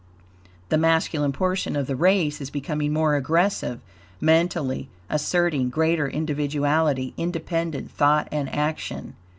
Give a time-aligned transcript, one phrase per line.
[0.69, 3.79] The masculine portion of the race is becoming more aggressive,
[4.19, 9.13] mentally, asserting greater individuality, independent thought and action.